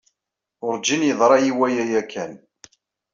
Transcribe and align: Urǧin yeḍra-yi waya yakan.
Urǧin 0.67 1.07
yeḍra-yi 1.09 1.53
waya 1.59 1.83
yakan. 1.91 2.31